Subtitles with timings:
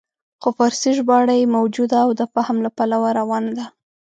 [0.41, 3.65] خو فارسي ژباړه یې موجوده او د فهم له پلوه روانه ده.